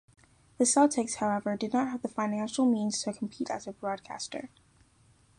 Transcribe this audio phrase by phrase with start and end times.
[0.57, 4.49] The Celtics, however, did not have the financial means to compete as a broadcaster.